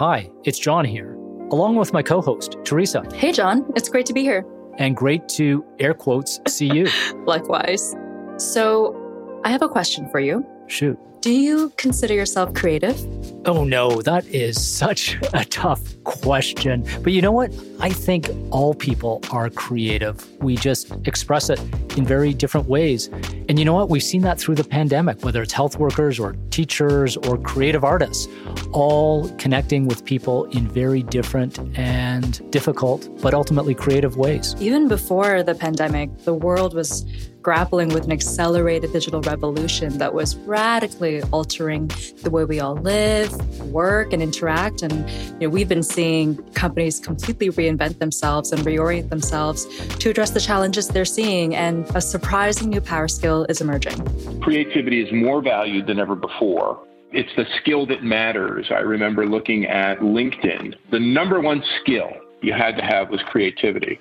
[0.00, 1.12] Hi, it's John here,
[1.52, 3.04] along with my co host, Theresa.
[3.12, 3.70] Hey, John.
[3.76, 4.46] It's great to be here.
[4.78, 6.88] And great to, air quotes, see you.
[7.26, 7.94] Likewise.
[8.38, 8.96] So,
[9.44, 10.42] I have a question for you.
[10.68, 10.98] Shoot.
[11.20, 12.98] Do you consider yourself creative?
[13.46, 16.82] Oh no, that is such a tough question.
[17.02, 17.52] But you know what?
[17.78, 20.26] I think all people are creative.
[20.40, 21.60] We just express it
[21.98, 23.10] in very different ways.
[23.50, 23.88] And you know what?
[23.88, 28.28] We've seen that through the pandemic, whether it's health workers or teachers or creative artists,
[28.70, 34.54] all connecting with people in very different and difficult, but ultimately creative ways.
[34.60, 37.04] Even before the pandemic, the world was
[37.42, 41.90] grappling with an accelerated digital revolution that was radically altering
[42.22, 43.32] the way we all live,
[43.72, 44.82] work, and interact.
[44.82, 45.08] And
[45.40, 50.40] you know, we've been seeing companies completely reinvent themselves and reorient themselves to address the
[50.40, 51.54] challenges they're seeing.
[51.54, 54.40] And a surprising new power skill is emerging.
[54.40, 56.78] Creativity is more valued than ever before.
[57.12, 58.66] It's the skill that matters.
[58.70, 60.74] I remember looking at LinkedIn.
[60.90, 63.98] The number one skill you had to have was creativity.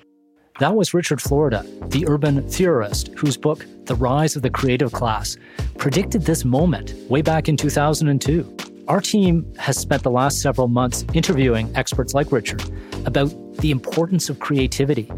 [0.60, 5.38] That was Richard Florida, the urban theorist whose book, The Rise of the Creative Class,
[5.78, 8.58] predicted this moment way back in 2002.
[8.90, 12.62] Our team has spent the last several months interviewing experts like Richard
[13.06, 13.30] about
[13.60, 15.10] the importance of creativity.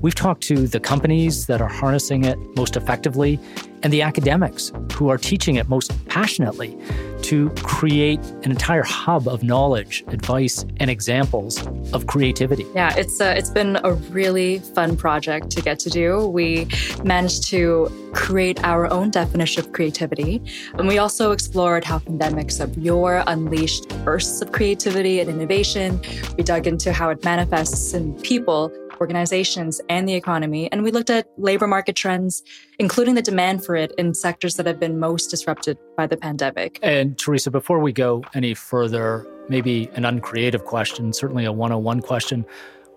[0.00, 3.38] We've talked to the companies that are harnessing it most effectively
[3.82, 6.76] and the academics who are teaching it most passionately
[7.22, 12.66] to create an entire hub of knowledge, advice, and examples of creativity.
[12.74, 16.26] Yeah, it's uh, it's been a really fun project to get to do.
[16.26, 16.66] We
[17.04, 20.42] managed to create our own definition of creativity,
[20.74, 26.00] and we also explored how pandemics of yore unleashed bursts of creativity and innovation.
[26.36, 30.70] We dug into how it manifests in people organizations, and the economy.
[30.70, 32.42] And we looked at labor market trends,
[32.78, 36.78] including the demand for it in sectors that have been most disrupted by the pandemic.
[36.82, 42.44] And Theresa, before we go any further, maybe an uncreative question, certainly a 101 question.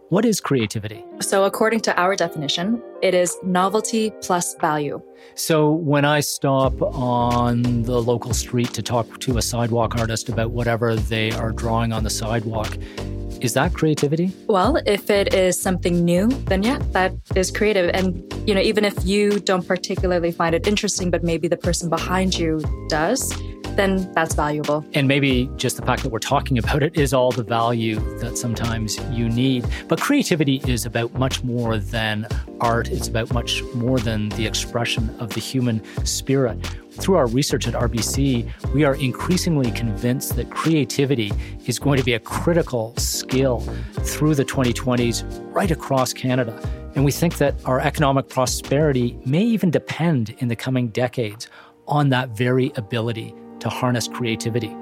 [0.09, 1.03] What is creativity?
[1.21, 5.01] So, according to our definition, it is novelty plus value.
[5.33, 10.51] So, when I stop on the local street to talk to a sidewalk artist about
[10.51, 12.77] whatever they are drawing on the sidewalk,
[13.43, 14.31] is that creativity?
[14.47, 17.89] Well, if it is something new, then yeah, that is creative.
[17.93, 21.89] And, you know, even if you don't particularly find it interesting, but maybe the person
[21.89, 23.33] behind you does,
[23.75, 24.85] then that's valuable.
[24.93, 28.37] And maybe just the fact that we're talking about it is all the value that
[28.37, 29.65] sometimes you need.
[29.87, 32.27] But creativity is about much more than
[32.61, 36.59] art, it's about much more than the expression of the human spirit.
[36.93, 41.33] Through our research at RBC, we are increasingly convinced that creativity
[41.65, 43.61] is going to be a critical skill
[44.03, 45.23] through the 2020s
[45.53, 46.57] right across Canada.
[46.95, 51.47] And we think that our economic prosperity may even depend in the coming decades
[51.87, 54.75] on that very ability to harness creativity.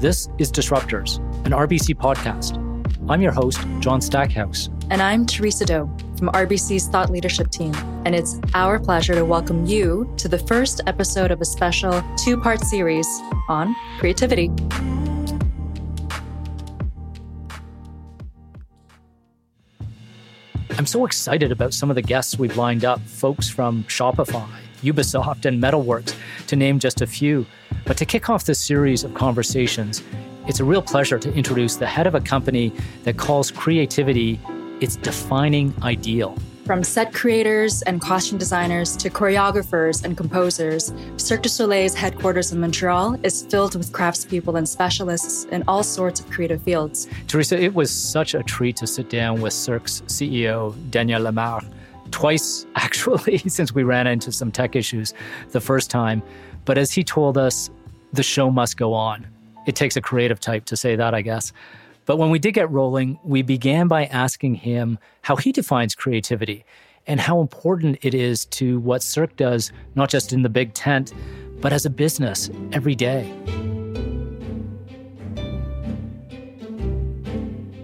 [0.00, 2.69] This is Disruptors, an RBC podcast.
[3.10, 4.70] I'm your host, John Stackhouse.
[4.88, 7.74] And I'm Theresa Do from RBC's Thought Leadership Team.
[8.04, 12.40] And it's our pleasure to welcome you to the first episode of a special two
[12.40, 13.08] part series
[13.48, 14.48] on creativity.
[20.78, 24.48] I'm so excited about some of the guests we've lined up folks from Shopify,
[24.82, 26.14] Ubisoft, and Metalworks,
[26.46, 27.44] to name just a few.
[27.86, 30.00] But to kick off this series of conversations,
[30.50, 32.72] it's a real pleasure to introduce the head of a company
[33.04, 34.40] that calls creativity
[34.80, 36.36] its defining ideal.
[36.66, 42.58] From set creators and costume designers to choreographers and composers, Cirque du Soleil's headquarters in
[42.58, 47.06] Montreal is filled with craftspeople and specialists in all sorts of creative fields.
[47.28, 51.64] Theresa, it was such a treat to sit down with Cirque's CEO, Daniel Lamarre,
[52.10, 55.14] twice actually, since we ran into some tech issues
[55.50, 56.24] the first time.
[56.64, 57.70] But as he told us,
[58.12, 59.28] the show must go on.
[59.66, 61.52] It takes a creative type to say that, I guess.
[62.06, 66.64] But when we did get rolling, we began by asking him how he defines creativity
[67.06, 71.12] and how important it is to what Cirque does, not just in the big tent,
[71.60, 73.32] but as a business every day.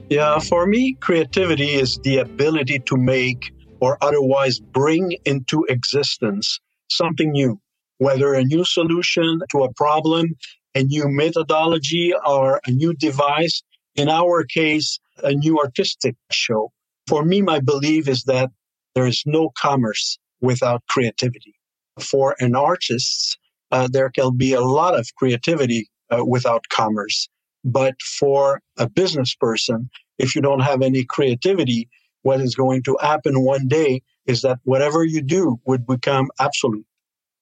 [0.09, 7.33] Yeah, for me, creativity is the ability to make or otherwise bring into existence something
[7.33, 7.61] new,
[7.99, 10.37] whether a new solution to a problem,
[10.77, 13.63] a new methodology, or a new device
[13.95, 16.71] in our case, a new artistic show.
[17.07, 18.51] For me, my belief is that
[18.95, 21.55] there is no commerce without creativity.
[21.99, 23.39] For an artist,
[23.73, 27.29] uh, there can be a lot of creativity uh, without commerce.
[27.65, 29.89] But for a business person,
[30.19, 31.89] if you don't have any creativity,
[32.23, 36.87] what is going to happen one day is that whatever you do would become absolute.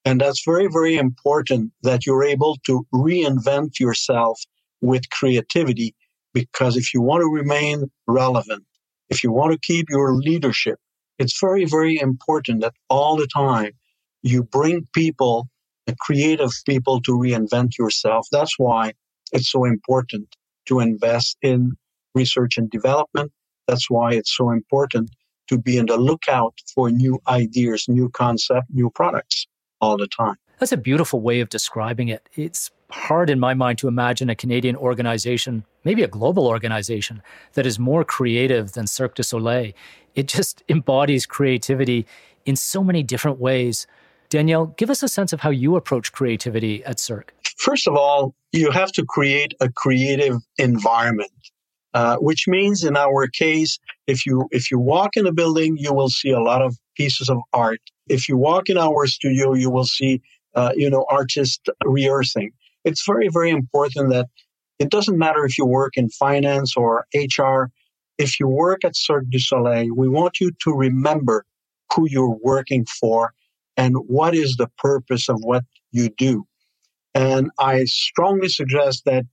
[0.05, 4.39] And that's very, very important that you're able to reinvent yourself
[4.79, 5.95] with creativity
[6.31, 8.63] because if you want to remain relevant,
[9.09, 10.77] if you want to keep your leadership,
[11.17, 13.71] it's very, very important that all the time
[14.21, 15.47] you bring people,
[15.87, 18.27] the creative people to reinvent yourself.
[18.31, 18.93] That's why
[19.31, 20.35] it's so important
[20.67, 21.71] to invest in
[22.13, 23.31] research and development.
[23.67, 25.09] That's why it's so important
[25.49, 29.47] to be in the lookout for new ideas, new concept, new products
[29.85, 30.35] all the time.
[30.59, 32.27] That's a beautiful way of describing it.
[32.33, 37.21] It's hard in my mind to imagine a Canadian organization, maybe a global organization,
[37.53, 39.73] that is more creative than Cirque du Soleil.
[40.15, 42.05] It just embodies creativity
[42.45, 43.85] in so many different ways.
[44.29, 47.33] Daniel, give us a sense of how you approach creativity at Cirque.
[47.57, 51.31] First of all, you have to create a creative environment.
[51.93, 55.93] Uh, which means in our case, if you if you walk in a building, you
[55.93, 57.79] will see a lot of pieces of art.
[58.07, 60.21] If you walk in our studio, you will see
[60.55, 62.51] uh, you know artists rehearsing.
[62.83, 64.27] It's very very important that
[64.79, 67.71] it doesn't matter if you work in finance or HR.
[68.17, 71.45] If you work at Cirque du Soleil, we want you to remember
[71.93, 73.33] who you're working for
[73.77, 76.45] and what is the purpose of what you do.
[77.13, 79.25] And I strongly suggest that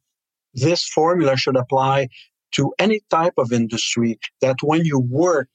[0.54, 2.08] this formula should apply
[2.52, 5.48] to any type of industry that when you work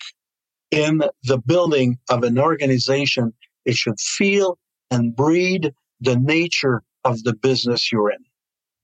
[0.72, 3.34] in the building of an organization,
[3.66, 4.58] it should feel
[4.92, 8.18] and breed the nature of the business you're in.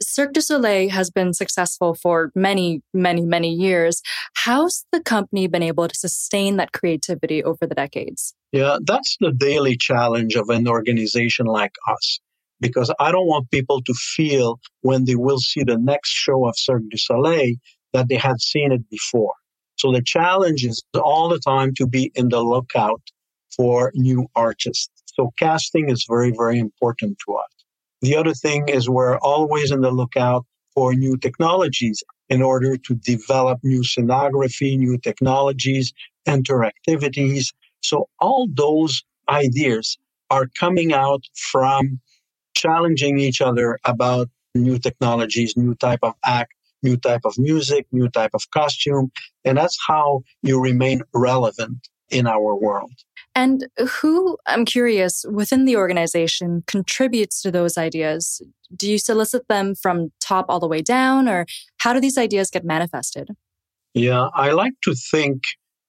[0.01, 4.01] Cirque du Soleil has been successful for many, many, many years.
[4.33, 8.33] How's the company been able to sustain that creativity over the decades?
[8.51, 12.19] Yeah, that's the daily challenge of an organization like us.
[12.59, 16.55] Because I don't want people to feel when they will see the next show of
[16.57, 17.55] Cirque du Soleil
[17.93, 19.33] that they had seen it before.
[19.75, 23.01] So the challenge is all the time to be in the lookout
[23.55, 24.89] for new artists.
[25.15, 27.49] So casting is very, very important to us.
[28.01, 32.95] The other thing is we're always in the lookout for new technologies in order to
[32.95, 35.93] develop new scenography, new technologies,
[36.27, 37.53] interactivities.
[37.81, 39.97] So all those ideas
[40.29, 41.99] are coming out from
[42.55, 46.53] challenging each other about new technologies, new type of act,
[46.83, 49.11] new type of music, new type of costume.
[49.45, 52.91] And that's how you remain relevant in our world.
[53.35, 53.67] And
[54.01, 58.41] who, I'm curious, within the organization contributes to those ideas?
[58.75, 61.47] Do you solicit them from top all the way down, or
[61.77, 63.29] how do these ideas get manifested?
[63.95, 65.41] Yeah, I like to think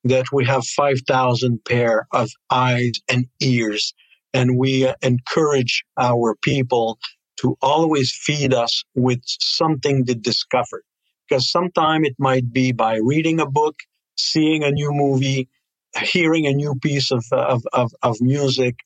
[0.05, 3.93] that we have 5,000 pair of eyes and ears,
[4.33, 6.99] and we encourage our people
[7.39, 10.83] to always feed us with something to discover.
[11.29, 13.77] Because sometimes it might be by reading a book,
[14.17, 15.49] seeing a new movie,
[16.03, 18.77] hearing a new piece of, uh, of, of, of music,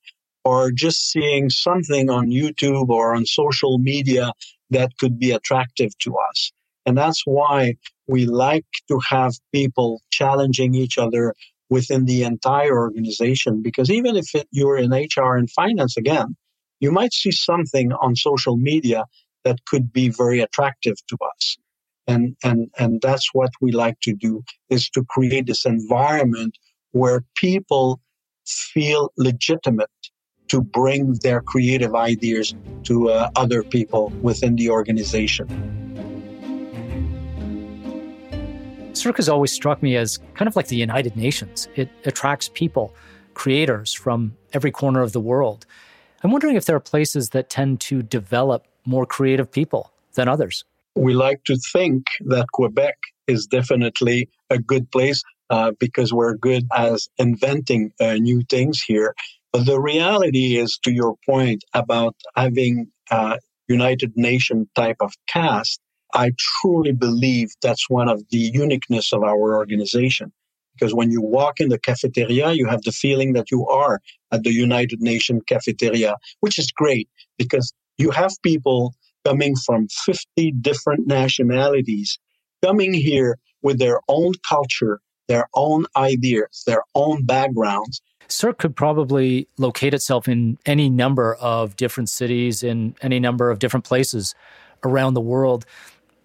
[0.45, 4.33] or just seeing something on YouTube or on social media
[4.71, 6.53] that could be attractive to us.
[6.87, 7.75] And that's why
[8.07, 11.35] we like to have people challenging each other
[11.69, 13.63] within the entire organization.
[13.63, 16.37] Because even if it, you're in HR and finance again,
[16.81, 19.05] you might see something on social media
[19.45, 21.57] that could be very attractive to us.
[22.07, 26.57] And, and, and that's what we like to do is to create this environment
[26.93, 28.01] where people
[28.47, 29.91] feel legitimate
[30.49, 35.47] to bring their creative ideas to uh, other people within the organization.
[38.95, 41.69] Cirque has always struck me as kind of like the United Nations.
[41.77, 42.95] It attracts people,
[43.35, 45.67] creators from every corner of the world.
[46.23, 50.65] I'm wondering if there are places that tend to develop more creative people than others.
[50.97, 52.97] We like to think that Quebec
[53.29, 59.15] is definitely a good place uh, because we're good as inventing uh, new things here.
[59.53, 65.81] But the reality is, to your point about having a United Nation type of cast,
[66.15, 70.33] I truly believe that's one of the uniqueness of our organization.
[70.79, 74.45] Because when you walk in the cafeteria, you have the feeling that you are at
[74.45, 78.95] the United Nations cafeteria, which is great because you have people
[79.25, 82.19] coming from 50 different nationalities
[82.63, 88.01] coming here with their own culture, their own ideas, their own backgrounds.
[88.29, 93.59] Cirque could probably locate itself in any number of different cities in any number of
[93.59, 94.35] different places
[94.85, 95.65] around the world.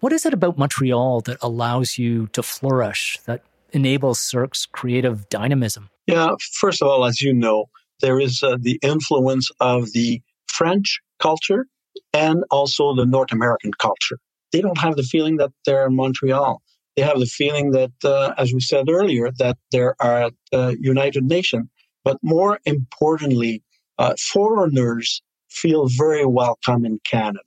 [0.00, 3.42] What is it about Montreal that allows you to flourish, that
[3.74, 5.90] enables Cirque's creative dynamism?
[6.06, 7.66] Yeah, first of all, as you know,
[8.00, 11.66] there is uh, the influence of the French culture
[12.12, 14.18] and also the North American culture.
[14.52, 16.62] They don't have the feeling that they're in Montreal.
[16.96, 20.74] They have the feeling that, uh, as we said earlier, that there are at uh,
[20.78, 21.68] United Nations.
[22.04, 23.62] But more importantly,
[23.98, 27.40] uh, foreigners feel very welcome in Canada.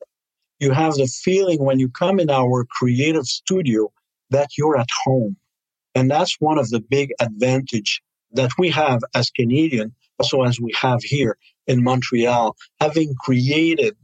[0.60, 3.92] You have the feeling when you come in our creative studio
[4.32, 5.38] that you're at home.
[5.98, 10.72] And that's one of the big advantage that we have as Canadian, also as we
[10.80, 13.96] have here in Montreal, having created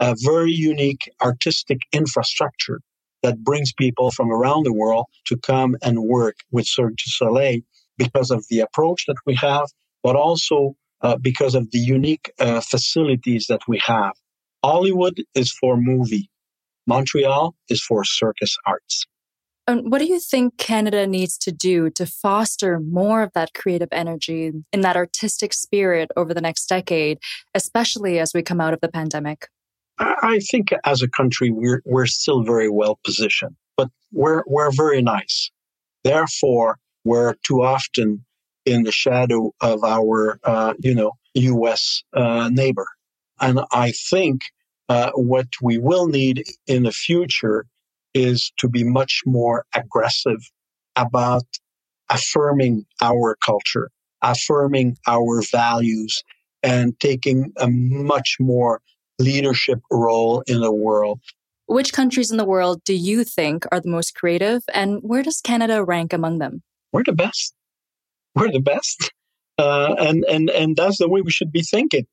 [0.00, 2.80] a very unique artistic infrastructure
[3.22, 7.60] that brings people from around the world to come and work with Cirque du Soleil
[7.96, 9.68] because of the approach that we have,
[10.02, 14.14] but also uh, because of the unique uh, facilities that we have.
[14.64, 16.28] Hollywood is for movie.
[16.88, 19.06] Montreal is for circus arts.
[19.68, 23.88] And what do you think Canada needs to do to foster more of that creative
[23.90, 27.18] energy and that artistic spirit over the next decade,
[27.52, 29.48] especially as we come out of the pandemic?
[29.98, 35.02] I think as a country, we're, we're still very well positioned, but we're, we're very
[35.02, 35.50] nice.
[36.04, 38.24] Therefore, we're too often
[38.64, 42.02] in the shadow of our, uh, you know, U.S.
[42.12, 42.86] Uh, neighbor.
[43.40, 44.42] And I think
[44.88, 47.66] uh, what we will need in the future
[48.16, 50.40] is to be much more aggressive
[50.96, 51.44] about
[52.08, 53.90] affirming our culture,
[54.22, 56.22] affirming our values,
[56.62, 58.80] and taking a much more
[59.18, 61.20] leadership role in the world.
[61.66, 65.40] Which countries in the world do you think are the most creative, and where does
[65.42, 66.62] Canada rank among them?
[66.92, 67.52] We're the best.
[68.34, 69.12] We're the best,
[69.58, 72.06] uh, and and and that's the way we should be thinking.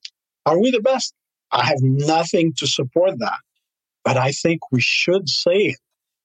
[0.46, 1.14] Are we the best?
[1.52, 3.40] I have nothing to support that,
[4.04, 5.80] but I think we should say it,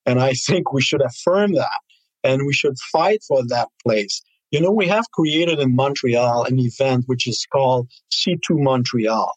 [0.09, 1.81] and I think we should affirm that,
[2.25, 4.23] and we should fight for that place.
[4.51, 9.33] You know, we have created in Montreal an event which is called C2 Montreal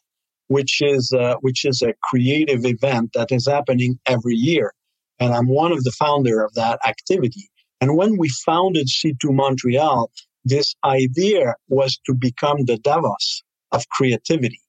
[0.52, 4.74] which is uh, which is a creative event that is happening every year,
[5.18, 7.48] and I'm one of the founder of that activity.
[7.80, 10.10] And when we founded C2 Montreal,
[10.44, 14.60] this idea was to become the Davos of creativity,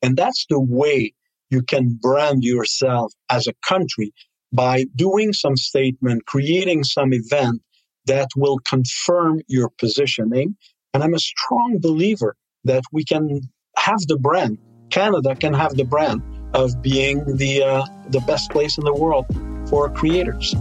[0.00, 1.12] and that's the way
[1.50, 4.14] you can brand yourself as a country
[4.52, 7.62] by doing some statement, creating some event
[8.06, 10.56] that will confirm your positioning.
[10.92, 13.40] And I'm a strong believer that we can
[13.76, 14.58] have the brand
[14.92, 19.26] Canada can have the brand of being the uh, the best place in the world
[19.68, 20.54] for creators.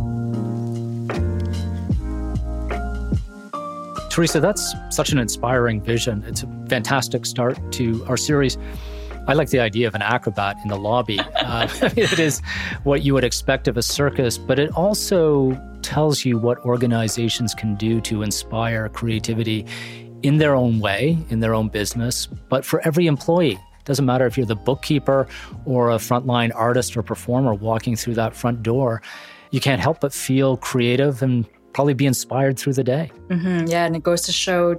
[4.09, 6.23] Theresa, that's such an inspiring vision.
[6.27, 8.57] It's a fantastic start to our series.
[9.27, 11.19] I like the idea of an acrobat in the lobby.
[11.41, 12.39] Uh, it is
[12.83, 17.75] what you would expect of a circus, but it also tells you what organizations can
[17.75, 19.65] do to inspire creativity
[20.23, 24.25] in their own way, in their own business, but for every employee It doesn't matter
[24.27, 25.27] if you're the bookkeeper
[25.65, 29.01] or a frontline artist or performer walking through that front door.
[29.49, 33.11] You can't help but feel creative and probably be inspired through the day.
[33.29, 34.77] Mm-hmm, yeah, and it goes to show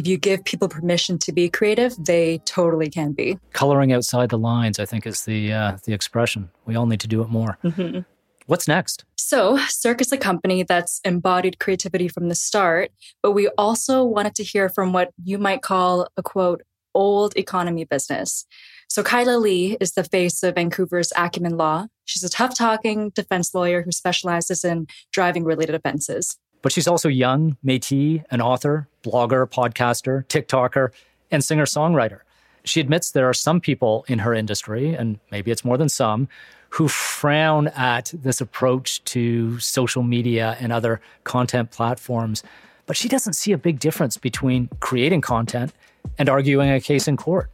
[0.00, 3.38] if you give people permission to be creative, they totally can be.
[3.52, 6.50] Coloring outside the lines, I think, is the uh, the expression.
[6.64, 7.58] We all need to do it more.
[7.62, 8.00] Mm-hmm.
[8.46, 9.04] What's next?
[9.16, 12.90] So, Cirque is a company that's embodied creativity from the start,
[13.22, 16.62] but we also wanted to hear from what you might call a quote,
[16.94, 18.46] old economy business.
[18.88, 21.86] So Kyla Lee is the face of Vancouver's Acumen Law.
[22.06, 26.36] She's a tough talking defense lawyer who specializes in driving related offenses.
[26.62, 30.90] But she's also young, Métis, an author, blogger, podcaster, TikToker,
[31.30, 32.20] and singer songwriter.
[32.64, 36.28] She admits there are some people in her industry, and maybe it's more than some,
[36.70, 42.42] who frown at this approach to social media and other content platforms.
[42.86, 45.72] But she doesn't see a big difference between creating content
[46.18, 47.50] and arguing a case in court.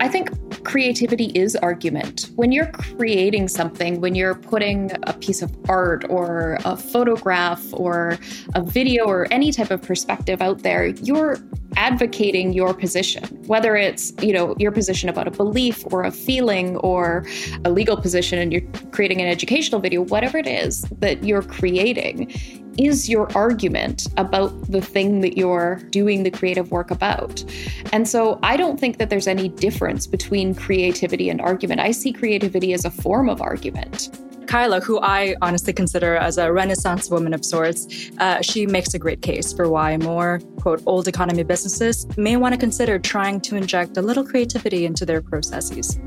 [0.00, 0.30] I think
[0.64, 2.30] creativity is argument.
[2.36, 8.18] When you're creating something, when you're putting a piece of art or a photograph or
[8.54, 11.38] a video or any type of perspective out there, you're
[11.76, 16.76] advocating your position, whether it's, you know, your position about a belief or a feeling
[16.78, 17.24] or
[17.64, 22.30] a legal position and you're creating an educational video, whatever it is that you're creating
[22.78, 27.44] is your argument about the thing that you're doing the creative work about.
[27.92, 31.80] And so I don't think that there's any difference between creativity and argument.
[31.80, 34.10] I see creativity as a form of argument.
[34.46, 38.98] Kyla, who I honestly consider as a renaissance woman of sorts, uh, she makes a
[38.98, 43.54] great case for why more, quote, old economy businesses may want to consider trying to
[43.54, 46.00] inject a little creativity into their processes.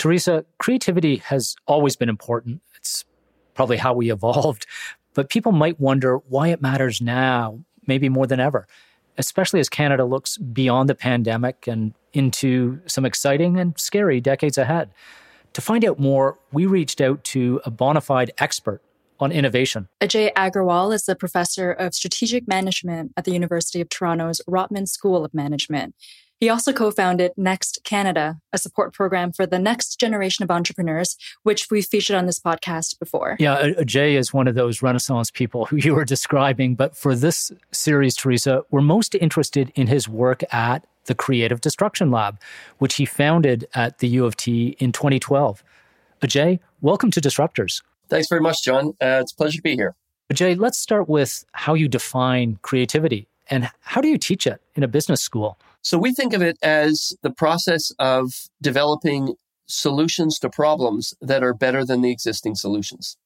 [0.00, 2.62] Theresa, creativity has always been important.
[2.74, 3.04] It's
[3.52, 4.66] probably how we evolved,
[5.12, 8.66] but people might wonder why it matters now, maybe more than ever,
[9.18, 14.90] especially as Canada looks beyond the pandemic and into some exciting and scary decades ahead.
[15.52, 18.80] To find out more, we reached out to a bona fide expert
[19.18, 19.86] on innovation.
[20.00, 25.26] Ajay Agrawal is the professor of strategic management at the University of Toronto's Rotman School
[25.26, 25.94] of Management.
[26.40, 31.18] He also co founded Next Canada, a support program for the next generation of entrepreneurs,
[31.42, 33.36] which we've featured on this podcast before.
[33.38, 36.76] Yeah, uh, uh, Ajay is one of those Renaissance people who you were describing.
[36.76, 42.10] But for this series, Theresa, we're most interested in his work at the Creative Destruction
[42.10, 42.40] Lab,
[42.78, 45.62] which he founded at the U of T in 2012.
[46.22, 47.82] Ajay, uh, welcome to Disruptors.
[48.08, 48.94] Thanks very much, John.
[48.98, 49.94] Uh, it's a pleasure to be here.
[50.32, 54.82] Ajay, let's start with how you define creativity and how do you teach it in
[54.82, 55.58] a business school?
[55.82, 59.34] So we think of it as the process of developing
[59.66, 63.16] solutions to problems that are better than the existing solutions.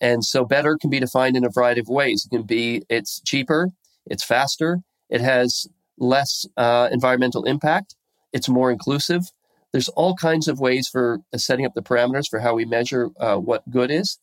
[0.00, 2.24] And so better can be defined in a variety of ways.
[2.24, 3.70] It can be it's cheaper,
[4.06, 4.78] it's faster,
[5.10, 5.66] it has
[5.98, 7.96] less uh, environmental impact,
[8.32, 9.24] it's more inclusive.
[9.72, 13.10] There's all kinds of ways for uh, setting up the parameters for how we measure
[13.18, 14.18] uh, what good is.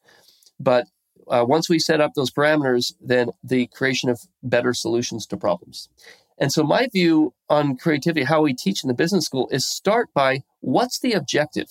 [0.59, 0.87] But
[1.27, 5.89] uh, once we set up those parameters, then the creation of better solutions to problems.
[6.37, 10.09] And so, my view on creativity, how we teach in the business school, is start
[10.13, 11.67] by what's the objective?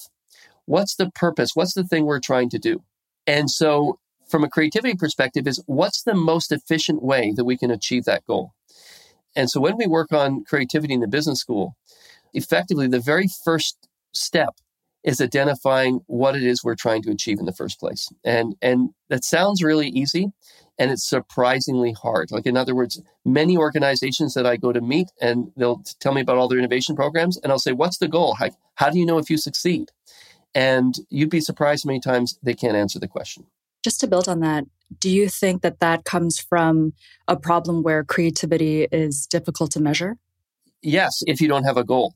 [0.66, 1.50] What's the purpose?
[1.54, 2.83] What's the thing we're trying to do?
[3.26, 7.71] And so, from a creativity perspective, is what's the most efficient way that we can
[7.71, 8.52] achieve that goal?
[9.37, 11.76] And so, when we work on creativity in the business school,
[12.33, 14.54] effectively the very first step
[15.02, 18.09] is identifying what it is we're trying to achieve in the first place.
[18.25, 20.33] And and that sounds really easy
[20.78, 22.31] and it's surprisingly hard.
[22.31, 26.21] Like in other words, many organizations that I go to meet and they'll tell me
[26.21, 28.35] about all their innovation programs and I'll say, "What's the goal?
[28.35, 29.90] How, how do you know if you succeed?"
[30.54, 33.47] And you'd be surprised many times they can't answer the question.
[33.83, 34.64] Just to build on that,
[35.00, 36.93] do you think that that comes from
[37.28, 40.16] a problem where creativity is difficult to measure?
[40.83, 42.14] Yes, if you don't have a goal.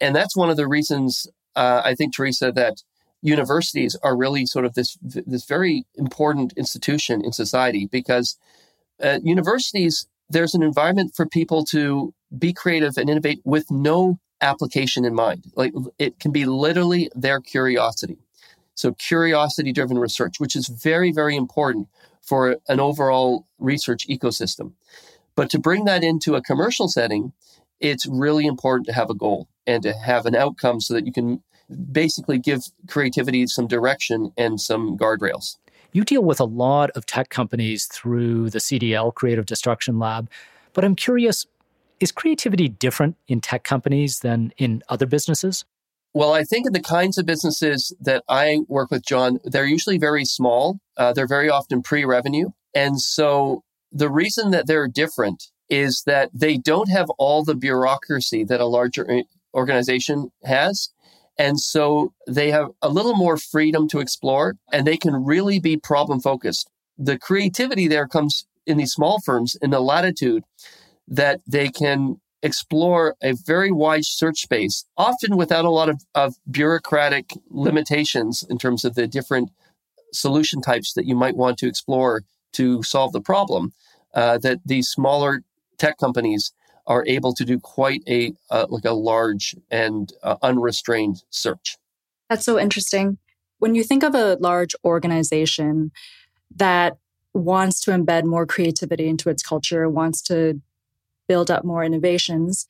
[0.00, 2.82] And that's one of the reasons uh, I think, Theresa, that
[3.22, 8.36] universities are really sort of this this very important institution in society because
[9.00, 15.04] at universities there's an environment for people to be creative and innovate with no application
[15.04, 15.44] in mind.
[15.54, 18.18] Like it can be literally their curiosity.
[18.74, 21.88] So curiosity driven research, which is very, very important
[22.22, 24.72] for an overall research ecosystem.
[25.34, 27.32] But to bring that into a commercial setting,
[27.80, 31.12] it's really important to have a goal and to have an outcome so that you
[31.12, 31.42] can
[31.92, 35.56] basically give creativity some direction and some guardrails.
[35.92, 40.30] You deal with a lot of tech companies through the CDL Creative Destruction Lab,
[40.72, 41.46] but I'm curious
[42.02, 45.64] is creativity different in tech companies than in other businesses?
[46.14, 49.98] Well, I think in the kinds of businesses that I work with, John, they're usually
[49.98, 50.80] very small.
[50.96, 52.50] Uh, they're very often pre revenue.
[52.74, 58.44] And so the reason that they're different is that they don't have all the bureaucracy
[58.44, 59.22] that a larger uh,
[59.54, 60.90] organization has.
[61.38, 65.76] And so they have a little more freedom to explore and they can really be
[65.76, 66.70] problem focused.
[66.98, 70.44] The creativity there comes in these small firms in the latitude
[71.08, 76.34] that they can explore a very wide search space, often without a lot of, of
[76.50, 79.50] bureaucratic limitations in terms of the different
[80.12, 83.72] solution types that you might want to explore to solve the problem.
[84.14, 85.40] Uh, that these smaller
[85.78, 86.52] tech companies
[86.86, 91.76] are able to do quite a uh, like a large and uh, unrestrained search.
[92.28, 93.18] That's so interesting.
[93.58, 95.92] When you think of a large organization
[96.56, 96.96] that
[97.34, 100.60] wants to embed more creativity into its culture, wants to
[101.28, 102.66] build up more innovations,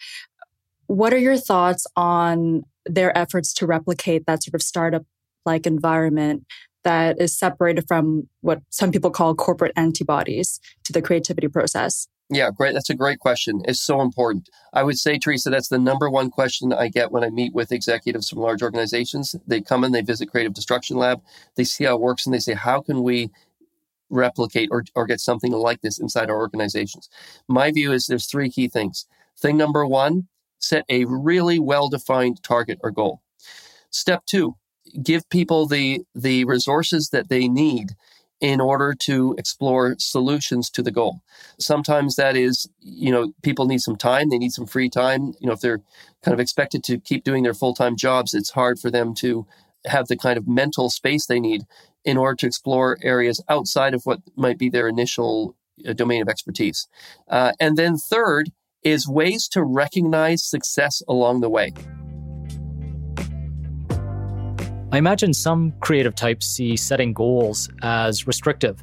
[0.86, 5.04] what are your thoughts on their efforts to replicate that sort of startup
[5.46, 6.44] like environment
[6.84, 12.08] that is separated from what some people call corporate antibodies to the creativity process?
[12.32, 12.72] Yeah, great.
[12.72, 13.60] That's a great question.
[13.66, 14.48] It's so important.
[14.72, 17.72] I would say, Theresa, that's the number one question I get when I meet with
[17.72, 19.36] executives from large organizations.
[19.46, 21.20] They come in, they visit Creative Destruction Lab,
[21.56, 23.28] they see how it works, and they say, How can we
[24.08, 27.10] replicate or, or get something like this inside our organizations?
[27.48, 29.04] My view is there's three key things.
[29.38, 33.20] Thing number one, set a really well defined target or goal.
[33.90, 34.56] Step two,
[35.02, 37.90] give people the, the resources that they need
[38.42, 41.22] in order to explore solutions to the goal.
[41.60, 45.32] Sometimes that is, you know, people need some time, they need some free time.
[45.38, 45.80] You know, if they're
[46.24, 49.46] kind of expected to keep doing their full time jobs, it's hard for them to
[49.86, 51.62] have the kind of mental space they need
[52.04, 55.54] in order to explore areas outside of what might be their initial
[55.88, 56.88] uh, domain of expertise.
[57.28, 58.50] Uh, and then third
[58.82, 61.72] is ways to recognize success along the way.
[64.92, 68.78] I imagine some creative types see setting goals as restrictive,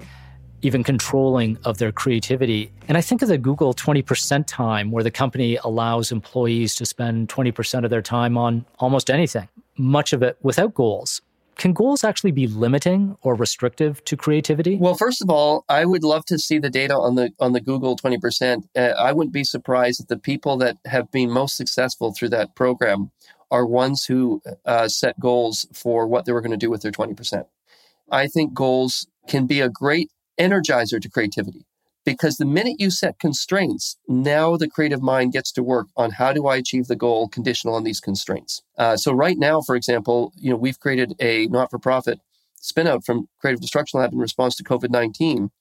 [0.64, 2.72] even controlling of their creativity.
[2.88, 7.30] And I think of the Google 20% time, where the company allows employees to spend
[7.30, 11.22] 20% of their time on almost anything, much of it without goals.
[11.58, 14.78] can goals actually be limiting or restrictive to creativity?
[14.78, 17.62] Well, first of all, I would love to see the data on the on the
[17.62, 18.64] Google 20%.
[18.76, 22.56] Uh, I wouldn't be surprised if the people that have been most successful through that
[22.56, 23.12] program
[23.52, 26.92] are ones who uh, set goals for what they were going to do with their
[26.92, 27.46] 20%.
[28.12, 31.66] I think goals can be a great energizer to creativity
[32.06, 36.34] because the minute you set constraints, now the creative mind gets to work on how
[36.34, 38.64] do I achieve the goal conditional on these constraints.
[38.78, 42.20] Uh, so right now, for example, you know we've created a not-for-profit
[42.62, 45.52] spinout from Creative Destruction Lab in response to COVID nineteen,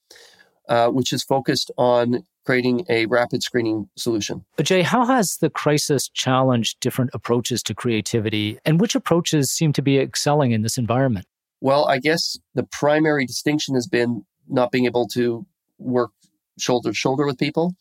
[0.68, 4.42] uh, which is focused on creating a rapid screening solution.
[4.62, 9.82] Jay, how has the crisis challenged different approaches to creativity, and which approaches seem to
[9.82, 11.26] be excelling in this environment?
[11.60, 15.44] Well, I guess the primary distinction has been not being able to
[15.76, 16.12] work
[16.58, 17.76] shoulder to shoulder with people.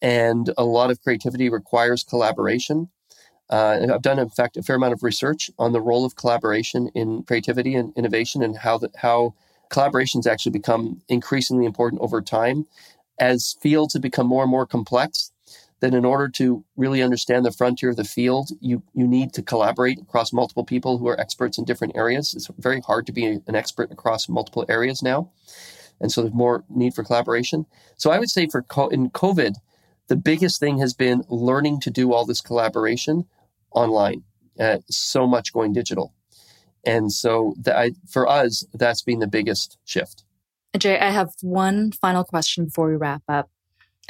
[0.00, 2.90] And a lot of creativity requires collaboration.
[3.50, 6.88] Uh, I've done, in fact, a fair amount of research on the role of collaboration
[6.94, 9.34] in creativity and innovation, and how that how
[9.70, 12.64] collaborations actually become increasingly important over time
[13.20, 15.32] as fields have become more and more complex.
[15.80, 19.42] That in order to really understand the frontier of the field, you you need to
[19.42, 22.34] collaborate across multiple people who are experts in different areas.
[22.34, 25.30] It's very hard to be an expert across multiple areas now
[26.00, 27.66] and so there's more need for collaboration.
[27.96, 29.54] So I would say for co- in COVID,
[30.08, 33.24] the biggest thing has been learning to do all this collaboration
[33.72, 34.22] online.
[34.58, 36.12] Uh, so much going digital,
[36.84, 40.24] and so I, for us, that's been the biggest shift.
[40.76, 43.48] Jay, I have one final question before we wrap up.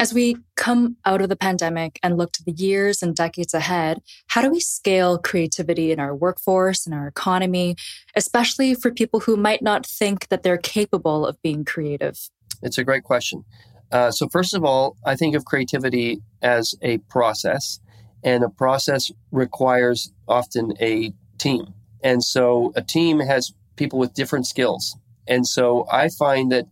[0.01, 4.01] As we come out of the pandemic and look to the years and decades ahead,
[4.29, 7.75] how do we scale creativity in our workforce and our economy,
[8.14, 12.16] especially for people who might not think that they're capable of being creative?
[12.62, 13.44] It's a great question.
[13.90, 17.81] Uh, so, first of all, I think of creativity as a process,
[18.23, 21.75] and a process requires often a team.
[22.03, 24.97] And so, a team has people with different skills.
[25.29, 26.67] And so, I find that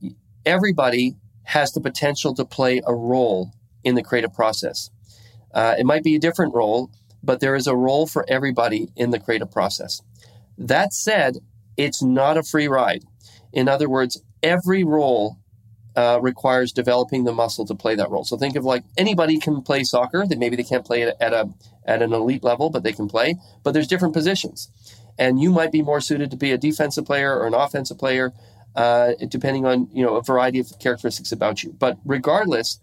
[0.44, 1.14] everybody
[1.44, 3.52] has the potential to play a role
[3.84, 4.90] in the creative process.
[5.54, 6.90] Uh, it might be a different role,
[7.22, 10.02] but there is a role for everybody in the creative process.
[10.58, 11.38] That said,
[11.76, 13.04] it's not a free ride.
[13.52, 15.38] In other words, every role
[15.96, 18.24] uh, requires developing the muscle to play that role.
[18.24, 20.26] So think of like anybody can play soccer.
[20.26, 21.48] That maybe they can't play it at a
[21.86, 23.36] at an elite level, but they can play.
[23.62, 24.68] But there's different positions,
[25.18, 28.32] and you might be more suited to be a defensive player or an offensive player
[28.76, 31.72] uh, depending on you know a variety of characteristics about you.
[31.72, 32.78] But regardless,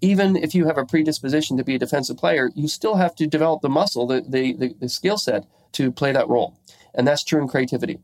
[0.00, 3.26] even if you have a predisposition to be a defensive player, you still have to
[3.26, 6.54] develop the muscle, the the, the, the skill set to play that role,
[6.94, 7.98] and that's true in creativity.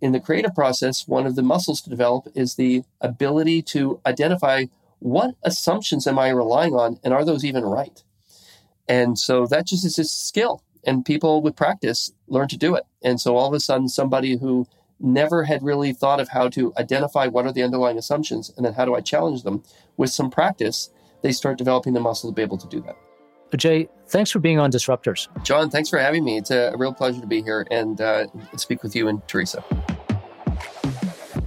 [0.00, 4.66] In the creative process, one of the muscles to develop is the ability to identify
[4.98, 8.02] what assumptions am I relying on, and are those even right?
[8.88, 12.84] And so that just is a skill, and people with practice learn to do it.
[13.02, 14.66] And so all of a sudden, somebody who
[14.98, 18.72] never had really thought of how to identify what are the underlying assumptions and then
[18.72, 19.62] how do I challenge them.
[19.96, 20.90] With some practice,
[21.22, 22.96] they start developing the muscle to be able to do that.
[23.56, 25.28] Jay, thanks for being on Disruptors.
[25.42, 26.36] John, thanks for having me.
[26.36, 29.64] It's a real pleasure to be here and uh, speak with you and Theresa.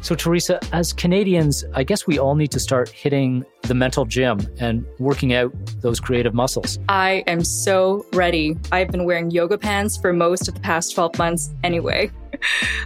[0.01, 4.39] So, Theresa, as Canadians, I guess we all need to start hitting the mental gym
[4.59, 6.79] and working out those creative muscles.
[6.87, 8.57] I am so ready.
[8.71, 12.11] I've been wearing yoga pants for most of the past 12 months anyway.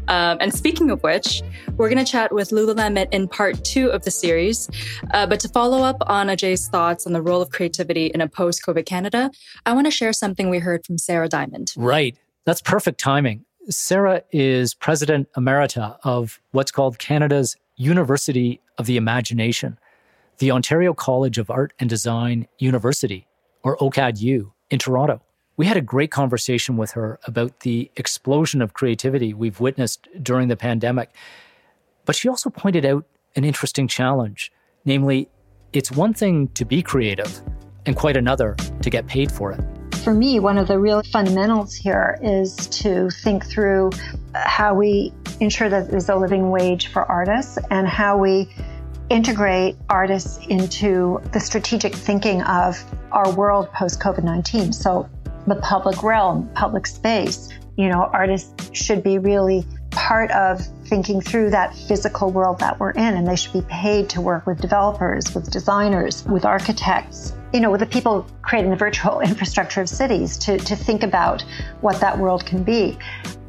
[0.08, 1.44] Um, and speaking of which,
[1.78, 4.68] we're going to chat with Lululemon in part two of the series.
[5.14, 8.28] Uh, but to follow up on Ajay's thoughts on the role of creativity in a
[8.28, 9.30] post COVID Canada,
[9.66, 11.72] I want to share something we heard from Sarah Diamond.
[11.78, 12.18] Right.
[12.46, 13.46] That's perfect timing.
[13.70, 19.80] Sarah is president emerita of what's called Canada's University of the Imagination,
[20.40, 23.26] the Ontario College of Art and Design University,
[23.64, 25.22] or OCADU, in Toronto.
[25.56, 30.50] We had a great conversation with her about the explosion of creativity we've witnessed during
[30.50, 31.16] the pandemic.
[32.06, 34.52] But she also pointed out an interesting challenge
[34.86, 35.30] namely,
[35.72, 37.42] it's one thing to be creative
[37.86, 39.73] and quite another to get paid for it
[40.04, 43.92] for me, one of the real fundamentals here is to think through
[44.36, 48.54] how we ensure that there's a living wage for artists and how we
[49.10, 54.74] integrate artists into the strategic thinking of our world post COVID 19.
[54.74, 55.10] So,
[55.48, 61.50] the public realm, public space, you know, artists should be really part of thinking through
[61.50, 65.34] that physical world that we're in, and they should be paid to work with developers,
[65.34, 70.38] with designers, with architects, you know, with the people creating the virtual infrastructure of cities
[70.38, 71.44] to, to think about
[71.82, 72.98] what that world can be.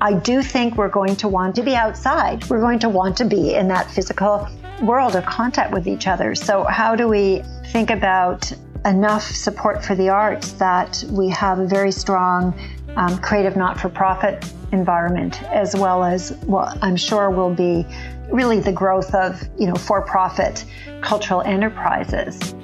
[0.00, 2.48] I do think we're going to want to be outside.
[2.50, 4.48] We're going to want to be in that physical
[4.82, 6.34] world of contact with each other.
[6.34, 8.52] So, how do we think about
[8.84, 12.54] enough support for the arts that we have a very strong
[12.96, 17.86] um, creative not for profit environment, as well as what I'm sure will be
[18.30, 20.64] really the growth of you know for profit
[21.00, 22.54] cultural enterprises.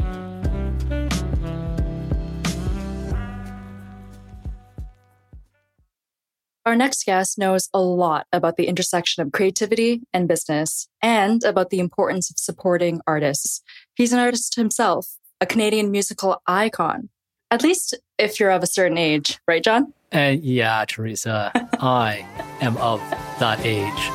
[6.66, 11.71] Our next guest knows a lot about the intersection of creativity and business and about
[11.71, 13.62] the importance of supporting artists.
[13.95, 17.09] He's an artist himself, a Canadian musical icon.
[17.51, 19.95] At least if you're of a certain age, right, John?
[20.12, 22.27] Uh, yeah, Theresa, I
[22.61, 22.99] am of
[23.38, 24.11] that age.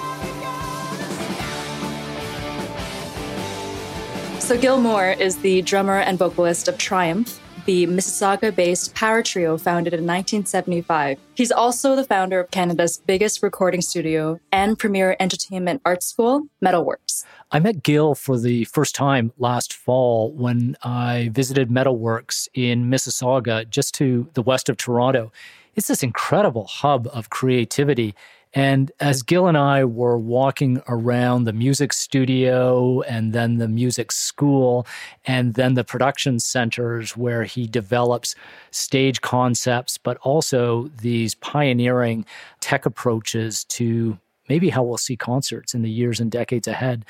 [4.41, 9.57] So, Gil Moore is the drummer and vocalist of Triumph, the Mississauga based power trio
[9.57, 11.17] founded in 1975.
[11.33, 17.23] He's also the founder of Canada's biggest recording studio and premier entertainment art school, Metalworks.
[17.51, 23.67] I met Gil for the first time last fall when I visited Metalworks in Mississauga,
[23.69, 25.31] just to the west of Toronto.
[25.75, 28.15] It's this incredible hub of creativity.
[28.53, 34.13] And as Gil and I were walking around the music studio and then the music
[34.13, 34.87] school
[35.25, 38.35] and then the production centers where he develops
[38.71, 42.25] stage concepts, but also these pioneering
[42.61, 47.03] tech approaches to maybe how we'll see concerts in the years and decades ahead,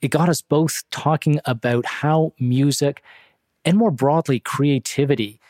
[0.00, 3.02] it got us both talking about how music
[3.64, 5.40] and more broadly creativity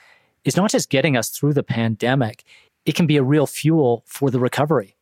[0.47, 2.45] is not just getting us through the pandemic,
[2.87, 4.97] it can be a real fuel for the recovery.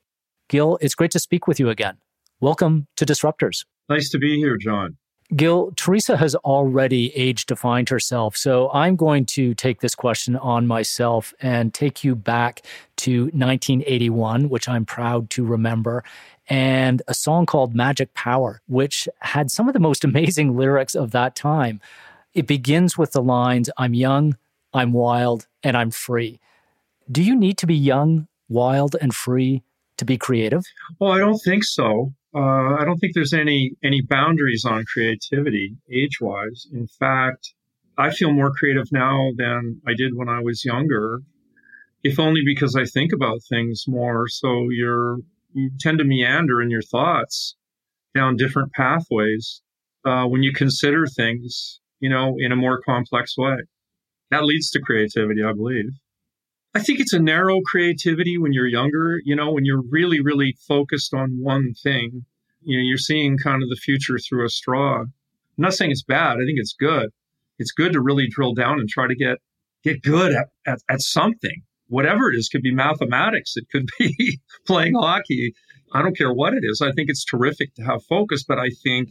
[0.49, 1.99] Gil, it's great to speak with you again.
[2.41, 3.67] Welcome to Disruptors.
[3.91, 4.97] Nice to be here, John.
[5.37, 8.37] Gil, Theresa has already age defined herself.
[8.37, 12.63] So I'm going to take this question on myself and take you back
[12.99, 16.05] to 1981, which I'm proud to remember,
[16.49, 21.11] and a song called Magic Power, which had some of the most amazing lyrics of
[21.11, 21.83] that time.
[22.33, 24.37] It begins with the lines I'm young,
[24.75, 26.41] I'm wild, and I'm free.
[27.11, 29.63] Do you need to be young, wild, and free
[29.99, 30.65] to be creative?
[30.99, 32.13] Well, I don't think so.
[32.35, 36.67] Uh, I don't think there's any any boundaries on creativity age wise.
[36.73, 37.55] In fact,
[37.97, 41.21] I feel more creative now than I did when I was younger,
[42.03, 44.27] if only because I think about things more.
[44.27, 45.19] So you're
[45.53, 47.55] you tend to meander in your thoughts
[48.15, 49.63] down different pathways
[50.05, 53.59] uh, when you consider things, you know, in a more complex way.
[54.31, 55.91] That leads to creativity, I believe.
[56.75, 60.57] I think it's a narrow creativity when you're younger, you know, when you're really, really
[60.67, 62.25] focused on one thing.
[62.63, 65.03] You know, you're seeing kind of the future through a straw.
[65.03, 65.13] I'm
[65.57, 66.39] not saying it's bad.
[66.39, 67.11] I think it's good.
[67.59, 69.39] It's good to really drill down and try to get
[69.85, 71.63] get good at, at, at something.
[71.89, 75.55] Whatever it is, could be mathematics, it could be playing hockey.
[75.93, 76.81] I don't care what it is.
[76.81, 79.11] I think it's terrific to have focus, but I think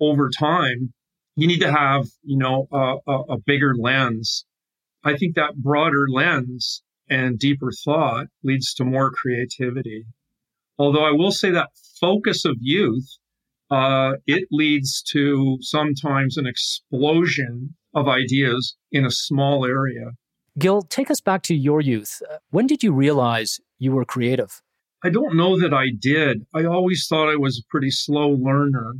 [0.00, 0.92] over time,
[1.36, 4.44] you need to have, you know, a, a, a bigger lens.
[5.04, 10.06] I think that broader lens and deeper thought leads to more creativity.
[10.78, 11.70] Although I will say that
[12.00, 13.06] focus of youth,
[13.70, 20.12] uh, it leads to sometimes an explosion of ideas in a small area.
[20.58, 22.22] Gil, take us back to your youth.
[22.50, 24.62] When did you realize you were creative?
[25.04, 26.46] I don't know that I did.
[26.54, 28.94] I always thought I was a pretty slow learner.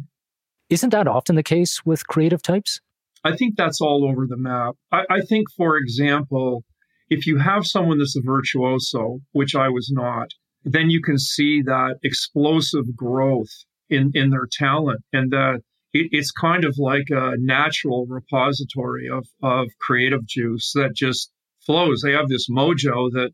[0.69, 2.81] Isn't that often the case with creative types?
[3.25, 4.75] I think that's all over the map.
[4.93, 6.65] I, I think, for example,
[7.09, 10.29] if you have someone that's a virtuoso, which I was not,
[10.65, 13.51] then you can see that explosive growth
[13.89, 15.01] in, in their talent.
[15.13, 15.61] And that
[15.93, 21.31] it, it's kind of like a natural repository of, of creative juice that just
[21.65, 22.03] flows.
[22.03, 23.31] They have this mojo that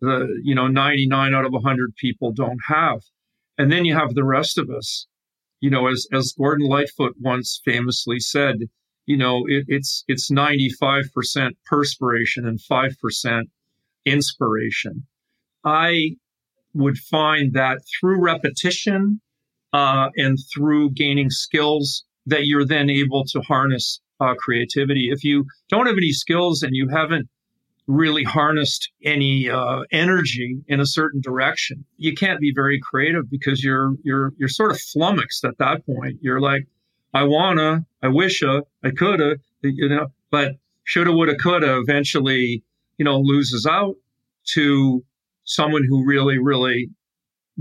[0.00, 3.00] the, you know, 99 out of 100 people don't have.
[3.56, 5.06] And then you have the rest of us.
[5.60, 8.56] You know, as, as Gordon Lightfoot once famously said,
[9.06, 13.42] you know, it, it's it's 95% perspiration and 5%
[14.04, 15.06] inspiration.
[15.64, 16.16] I
[16.74, 19.20] would find that through repetition
[19.72, 25.10] uh, and through gaining skills that you're then able to harness uh, creativity.
[25.10, 27.28] If you don't have any skills and you haven't
[27.88, 33.64] really harnessed any uh, energy in a certain direction, you can't be very creative because
[33.64, 36.18] you're you're you're sort of flummoxed at that point.
[36.20, 36.66] You're like,
[37.14, 40.52] I wanna, I wisha, I coulda, you know, but
[40.84, 42.62] shoulda, woulda, coulda eventually,
[42.98, 43.96] you know, loses out
[44.54, 45.02] to
[45.44, 46.90] someone who really, really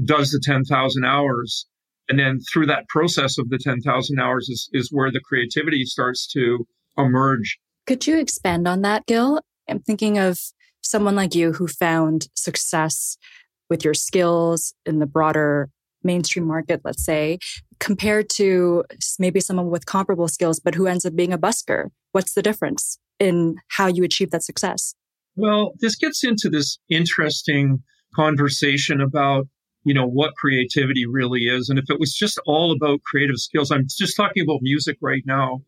[0.04, 1.66] does the 10,000 hours.
[2.10, 6.28] And then through that process of the 10,000 hours is, is where the creativity starts
[6.34, 7.60] to emerge.
[7.86, 9.40] Could you expand on that, Gil?
[9.70, 10.40] I'm thinking of
[10.82, 13.18] someone like you who found success
[13.70, 15.70] with your skills in the broader
[16.04, 17.40] mainstream market, let's say,
[17.80, 18.84] compared to
[19.20, 21.90] maybe someone with comparable skills, but who ends up being a busker?
[22.14, 24.96] What's the difference in how you achieve that success?
[25.36, 27.84] Well, this gets into this interesting
[28.16, 29.48] conversation about,
[29.84, 31.70] you know, what creativity really is.
[31.70, 35.24] And if it was just all about creative skills, I'm just talking about music right
[35.26, 35.62] now.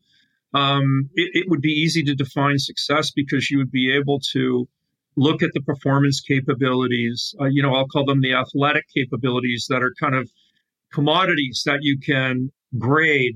[0.53, 4.67] Um, it, it would be easy to define success because you would be able to
[5.15, 7.35] look at the performance capabilities.
[7.39, 10.29] Uh, you know, I'll call them the athletic capabilities that are kind of
[10.93, 13.35] commodities that you can grade,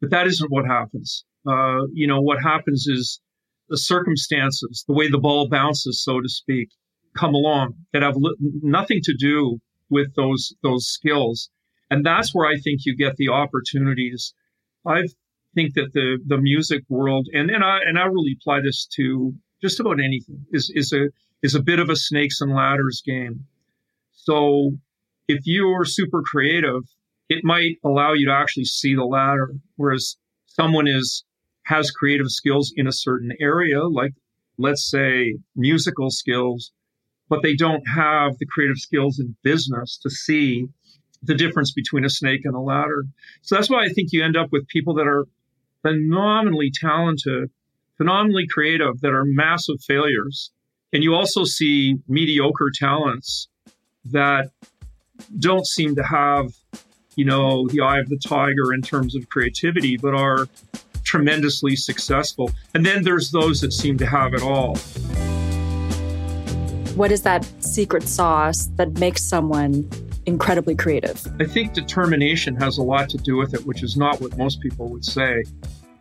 [0.00, 1.24] but that isn't what happens.
[1.46, 3.20] Uh, you know, what happens is
[3.68, 6.68] the circumstances, the way the ball bounces, so to speak,
[7.16, 9.58] come along that have li- nothing to do
[9.90, 11.50] with those those skills,
[11.90, 14.34] and that's where I think you get the opportunities.
[14.86, 15.04] I
[15.54, 19.34] think that the the music world, and and I and I really apply this to
[19.62, 21.08] just about anything, is is a
[21.42, 23.46] is a bit of a snakes and ladders game.
[24.12, 24.72] So
[25.28, 26.82] if you're super creative,
[27.28, 31.24] it might allow you to actually see the ladder, whereas someone is
[31.64, 34.12] has creative skills in a certain area, like
[34.56, 36.72] let's say musical skills,
[37.28, 40.66] but they don't have the creative skills in business to see
[41.22, 43.04] the difference between a snake and a ladder.
[43.42, 45.26] So that's why I think you end up with people that are
[45.88, 47.50] phenomenally talented,
[47.96, 50.50] phenomenally creative, that are massive failures.
[50.92, 53.48] And you also see mediocre talents
[54.06, 54.50] that
[55.38, 56.52] don't seem to have,
[57.16, 60.46] you know, the eye of the tiger in terms of creativity, but are
[61.04, 62.50] tremendously successful.
[62.74, 64.76] And then there's those that seem to have it all.
[66.94, 69.88] What is that secret sauce that makes someone
[70.26, 71.26] incredibly creative?
[71.40, 74.60] I think determination has a lot to do with it, which is not what most
[74.60, 75.44] people would say.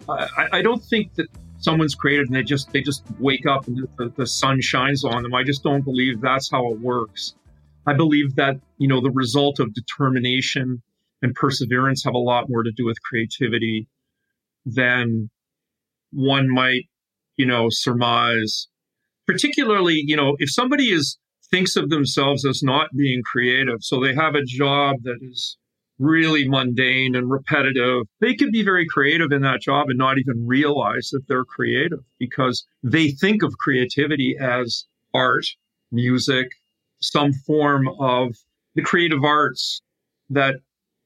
[0.09, 1.27] I, I don't think that
[1.59, 5.23] someone's creative and they just they just wake up and the, the sun shines on
[5.23, 5.33] them.
[5.33, 7.35] I just don't believe that's how it works.
[7.85, 10.81] I believe that you know the result of determination
[11.21, 13.87] and perseverance have a lot more to do with creativity
[14.65, 15.29] than
[16.11, 16.83] one might,
[17.37, 18.67] you know, surmise.
[19.25, 21.17] Particularly, you know, if somebody is
[21.49, 25.57] thinks of themselves as not being creative, so they have a job that is
[25.99, 30.45] really mundane and repetitive, they could be very creative in that job and not even
[30.45, 35.45] realize that they're creative because they think of creativity as art,
[35.91, 36.51] music,
[36.99, 38.35] some form of
[38.75, 39.81] the creative arts
[40.29, 40.55] that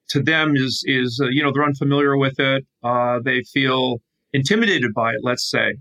[0.09, 2.65] to them is is uh, you know they're unfamiliar with it.
[2.83, 4.01] Uh, they feel
[4.33, 5.19] intimidated by it.
[5.23, 5.75] Let's say.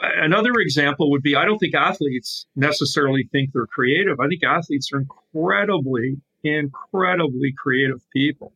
[0.00, 4.18] Another example would be I don't think athletes necessarily think they're creative.
[4.18, 8.52] I think athletes are incredibly, incredibly creative people.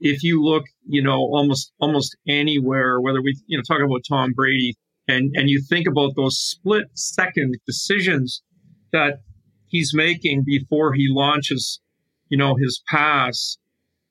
[0.00, 4.32] If you look, you know, almost almost anywhere, whether we you know talk about Tom
[4.32, 8.42] Brady and and you think about those split second decisions
[8.92, 9.20] that
[9.66, 11.80] he's making before he launches,
[12.28, 13.58] you know, his pass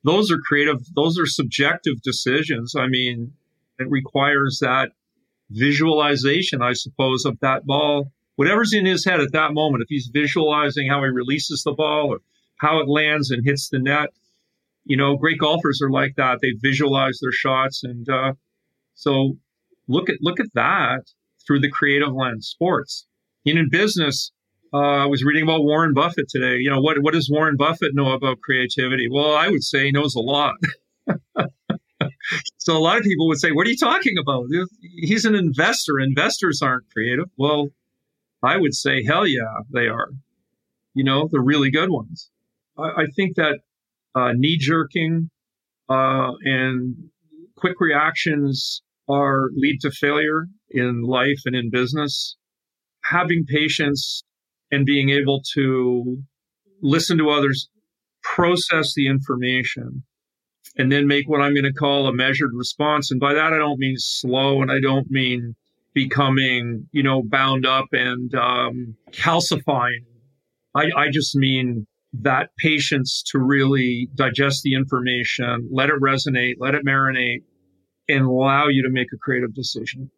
[0.08, 2.76] those are creative, those are subjective decisions.
[2.78, 3.34] I mean,
[3.78, 4.92] it requires that
[5.50, 8.12] visualization, I suppose, of that ball.
[8.38, 12.14] Whatever's in his head at that moment, if he's visualizing how he releases the ball
[12.14, 12.20] or
[12.58, 14.10] how it lands and hits the net,
[14.86, 16.40] you know, great golfers are like that.
[16.42, 18.34] They visualize their shots, and uh,
[18.96, 19.38] so
[19.88, 21.02] look at look at that
[21.46, 22.48] through the creative lens.
[22.48, 23.06] Sports,
[23.46, 24.32] and in business,
[24.74, 26.58] uh, I was reading about Warren Buffett today.
[26.58, 29.08] You know, what, what does Warren Buffett know about creativity?
[29.10, 30.56] Well, I would say he knows a lot.
[32.58, 34.46] so a lot of people would say, what are you talking about?
[34.82, 36.00] He's an investor.
[36.00, 37.26] Investors aren't creative.
[37.38, 37.70] Well,
[38.44, 40.10] I would say, hell yeah, they are.
[40.94, 42.30] You know, the really good ones.
[42.78, 43.60] I, I think that
[44.16, 45.30] uh, knee jerking
[45.90, 46.96] uh, and
[47.56, 52.36] quick reactions are lead to failure in life and in business.
[53.04, 54.24] Having patience
[54.72, 56.18] and being able to
[56.82, 57.70] listen to others,
[58.22, 60.04] process the information,
[60.78, 63.10] and then make what I'm going to call a measured response.
[63.10, 65.56] And by that, I don't mean slow and I don't mean
[65.94, 70.04] becoming, you know, bound up and um, calcifying.
[70.76, 76.76] I, I just mean that patience to really digest the information, let it resonate, let
[76.76, 77.44] it marinate,
[78.10, 80.10] and allow you to make a creative decision.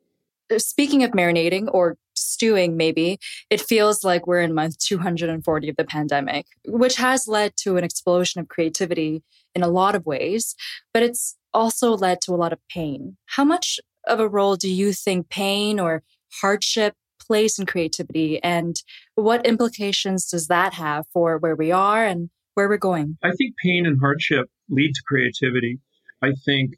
[0.58, 5.84] Speaking of marinating or stewing, maybe, it feels like we're in month 240 of the
[5.84, 9.24] pandemic, which has led to an explosion of creativity
[9.54, 10.56] in a lot of ways,
[10.94, 13.18] but it's also led to a lot of pain.
[13.26, 16.04] How much of a role do you think pain or
[16.42, 18.42] hardship plays in creativity?
[18.44, 18.82] And
[19.16, 23.18] what implications does that have for where we are and where we're going?
[23.24, 25.80] I think pain and hardship lead to creativity.
[26.22, 26.76] I think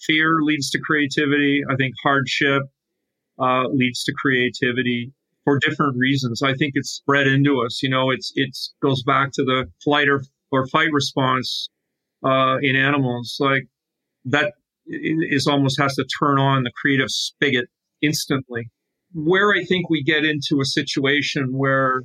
[0.00, 1.62] fear leads to creativity.
[1.68, 2.62] I think hardship
[3.38, 5.12] uh, leads to creativity
[5.44, 6.42] for different reasons.
[6.42, 7.82] I think it's spread into us.
[7.82, 11.68] You know, it's it's goes back to the flight or, or fight response
[12.24, 13.36] uh, in animals.
[13.40, 13.66] Like
[14.26, 14.52] that
[14.86, 17.66] is almost has to turn on the creative spigot
[18.02, 18.70] instantly.
[19.12, 22.02] Where I think we get into a situation where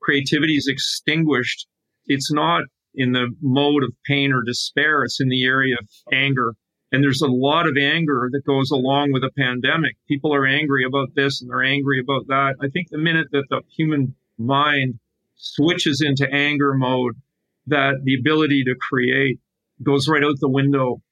[0.00, 1.66] creativity is extinguished,
[2.06, 2.62] it's not
[2.94, 6.54] in the mode of pain or despair, it's in the area of anger.
[6.90, 9.96] And there's a lot of anger that goes along with a pandemic.
[10.08, 12.54] People are angry about this and they're angry about that.
[12.62, 14.98] I think the minute that the human mind
[15.36, 17.14] switches into anger mode,
[17.66, 19.38] that the ability to create
[19.82, 21.02] goes right out the window.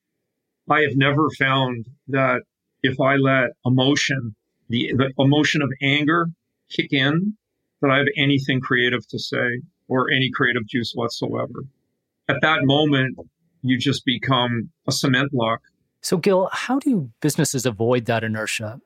[0.69, 2.41] I have never found that
[2.83, 4.35] if I let emotion,
[4.69, 6.29] the, the emotion of anger
[6.71, 7.37] kick in,
[7.81, 11.65] that I have anything creative to say or any creative juice whatsoever.
[12.29, 13.17] At that moment,
[13.63, 15.61] you just become a cement block.
[16.01, 18.81] So, Gil, how do businesses avoid that inertia,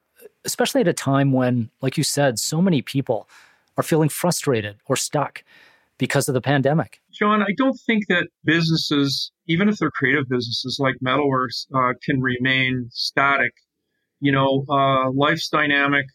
[0.45, 3.28] especially at a time when, like you said, so many people
[3.76, 5.45] are feeling frustrated or stuck
[5.99, 7.01] because of the pandemic?
[7.12, 12.20] John, I don't think that businesses, even if they're creative businesses like Metalworks, uh, can
[12.20, 13.53] remain static.
[14.21, 16.07] You know, uh, life's dynamic,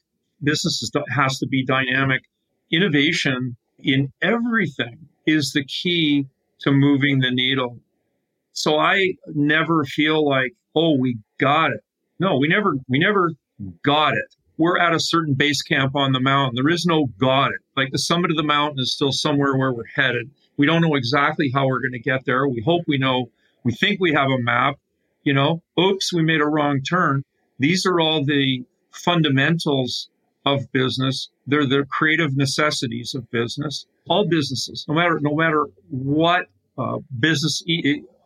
[0.44, 2.22] business has to be dynamic.
[2.72, 6.28] Innovation in everything is the key
[6.60, 7.80] to moving the needle.
[8.54, 11.82] So I never feel like, oh, we got it.
[12.20, 13.32] No, we never, we never
[13.84, 14.36] got it.
[14.58, 16.56] We're at a certain base camp on the mountain.
[16.56, 17.60] There is no got it.
[17.76, 20.32] Like the summit of the mountain is still somewhere where we're headed.
[20.58, 22.48] We don't know exactly how we're going to get there.
[22.48, 23.30] We hope we know.
[23.66, 24.76] We think we have a map.
[25.24, 27.24] You know, oops, we made a wrong turn.
[27.60, 30.10] These are all the fundamentals
[30.46, 31.30] of business.
[31.48, 33.86] They're the creative necessities of business.
[34.08, 36.46] All businesses, no matter no matter what
[36.78, 37.64] uh, business,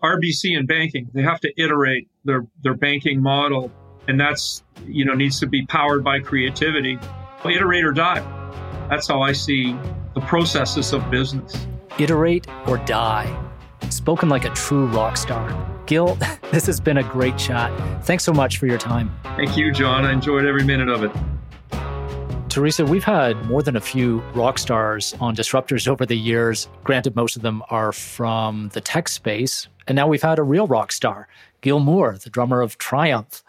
[0.03, 3.71] RBC and banking, they have to iterate their their banking model,
[4.07, 6.97] and that's you know needs to be powered by creativity.
[7.45, 8.21] iterate or die.
[8.89, 9.73] That's how I see
[10.15, 11.67] the processes of business.
[11.97, 13.33] Iterate or die.
[13.89, 15.78] Spoken like a true rock star.
[15.89, 16.15] Gil,
[16.51, 17.71] this has been a great chat.
[18.05, 19.11] Thanks so much for your time.
[19.35, 20.05] Thank you, John.
[20.05, 21.11] I enjoyed every minute of it.
[22.47, 26.69] Theresa, we've had more than a few rock stars on Disruptors over the years.
[26.83, 29.67] Granted, most of them are from the tech space.
[29.87, 31.27] And now we've had a real rock star,
[31.61, 33.43] Gil Moore, the drummer of Triumph.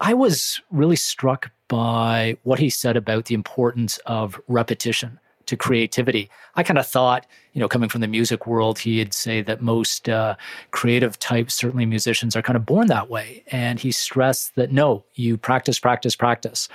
[0.00, 6.30] I was really struck by what he said about the importance of repetition to creativity.
[6.54, 10.08] I kind of thought, you know, coming from the music world, he'd say that most
[10.08, 10.36] uh,
[10.70, 13.44] creative types, certainly musicians, are kind of born that way.
[13.50, 16.68] And he stressed that no, you practice, practice, practice.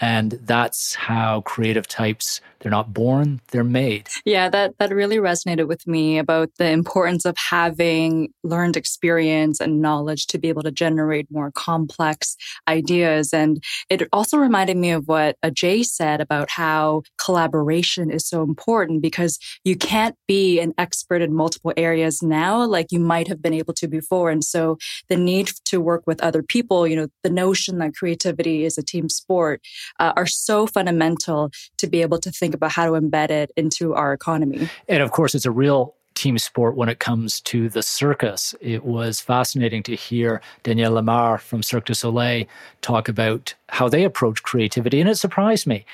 [0.00, 4.08] And that's how creative types, they're not born, they're made.
[4.24, 9.82] Yeah, that, that really resonated with me about the importance of having learned experience and
[9.82, 12.36] knowledge to be able to generate more complex
[12.66, 13.32] ideas.
[13.34, 19.02] And it also reminded me of what Jay said about how collaboration is so important
[19.02, 23.54] because you can't be an expert in multiple areas now like you might have been
[23.54, 24.30] able to before.
[24.30, 24.78] And so
[25.08, 28.82] the need to work with other people, you know, the notion that creativity is a
[28.82, 29.60] team sport
[29.98, 33.94] uh, are so fundamental to be able to think about how to embed it into
[33.94, 34.68] our economy.
[34.88, 38.54] And of course, it's a real team sport when it comes to the circus.
[38.60, 42.44] It was fascinating to hear Daniel Lamarre from Cirque du Soleil
[42.82, 45.00] talk about how they approach creativity.
[45.00, 45.86] And it surprised me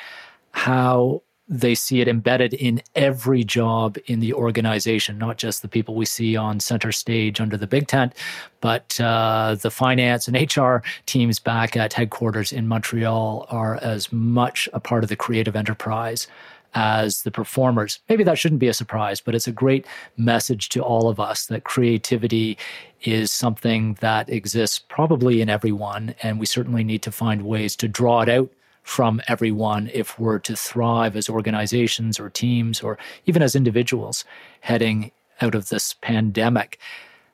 [0.53, 5.94] how they see it embedded in every job in the organization, not just the people
[5.94, 8.14] we see on center stage under the big tent,
[8.61, 14.68] but uh, the finance and HR teams back at headquarters in Montreal are as much
[14.72, 16.26] a part of the creative enterprise
[16.74, 18.01] as the performers.
[18.09, 19.86] Maybe that shouldn't be a surprise, but it's a great
[20.16, 22.59] message to all of us that creativity
[23.03, 27.88] is something that exists probably in everyone, and we certainly need to find ways to
[27.88, 28.51] draw it out
[28.87, 34.24] from everyone if we're to thrive as organizations or teams or even as individuals
[34.61, 35.11] heading
[35.41, 36.78] out of this pandemic.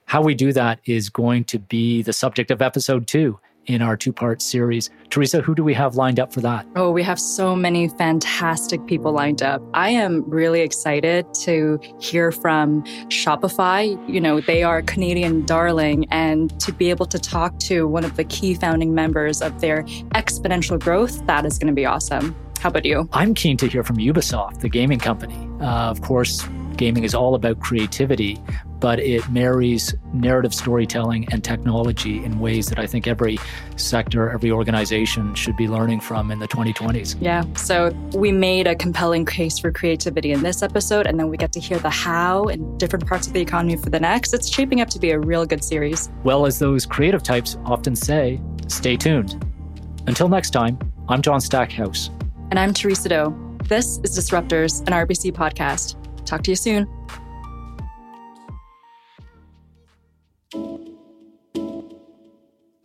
[0.07, 3.97] How we do that is going to be the subject of episode two in our
[3.97, 4.91] two part series.
[5.11, 6.67] Theresa, who do we have lined up for that?
[6.77, 9.63] Oh, we have so many fantastic people lined up.
[9.75, 13.97] I am really excited to hear from Shopify.
[14.09, 18.05] You know, they are a Canadian darling, and to be able to talk to one
[18.05, 19.85] of the key founding members of their
[20.15, 22.35] exponential growth, that is going to be awesome.
[22.61, 23.09] How about you?
[23.13, 25.37] I'm keen to hear from Ubisoft, the gaming company.
[25.61, 26.47] Uh, of course,
[26.77, 28.39] gaming is all about creativity,
[28.81, 33.39] but it marries narrative storytelling and technology in ways that I think every
[33.77, 37.17] sector, every organization should be learning from in the 2020s.
[37.21, 37.45] Yeah.
[37.55, 41.53] So we made a compelling case for creativity in this episode, and then we get
[41.53, 44.35] to hear the how in different parts of the economy for the next.
[44.35, 46.11] It's shaping up to be a real good series.
[46.25, 49.45] Well, as those creative types often say, stay tuned.
[50.07, 52.11] Until next time, I'm John Stackhouse.
[52.51, 53.57] And I'm Theresa Do.
[53.65, 55.97] This is Disruptors, an RBC podcast.
[56.25, 56.89] Talk to you soon.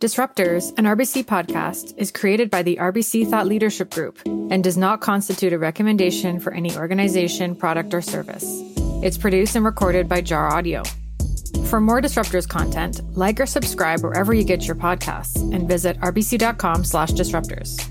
[0.00, 5.00] Disruptors, an RBC podcast, is created by the RBC Thought Leadership Group and does not
[5.00, 8.46] constitute a recommendation for any organization, product, or service.
[9.02, 10.84] It's produced and recorded by Jar Audio.
[11.64, 16.84] For more Disruptors content, like or subscribe wherever you get your podcasts and visit rbc.com
[16.84, 17.84] slash disruptors.